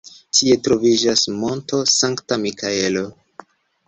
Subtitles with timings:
[0.35, 3.05] Tie troviĝas Monto Sankta Mikaelo.